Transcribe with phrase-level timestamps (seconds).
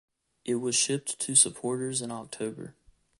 [0.45, 2.73] It was shipped to supporters in October.